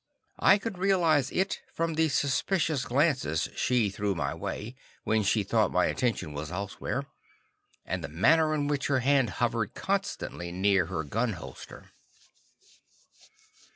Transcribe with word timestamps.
I 0.39 0.57
could 0.57 0.79
realize 0.79 1.29
it 1.29 1.61
from 1.75 1.93
the 1.93 2.09
suspicious 2.09 2.85
glances 2.85 3.49
she 3.55 3.91
threw 3.91 4.15
my 4.15 4.33
way, 4.33 4.73
when 5.03 5.21
she 5.21 5.43
thought 5.43 5.71
my 5.71 5.85
attention 5.85 6.33
was 6.33 6.51
elsewhere, 6.51 7.05
and 7.85 8.03
the 8.03 8.07
manner 8.09 8.55
in 8.55 8.65
which 8.67 8.87
her 8.87 9.01
hand 9.01 9.29
hovered 9.37 9.75
constantly 9.75 10.51
near 10.51 10.87
her 10.87 11.03
gun 11.03 11.33
holster. 11.33 11.91